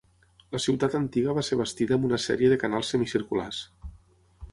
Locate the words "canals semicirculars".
2.65-3.61